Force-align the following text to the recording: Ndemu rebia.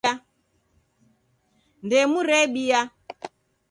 Ndemu 1.85 2.19
rebia. 2.27 2.79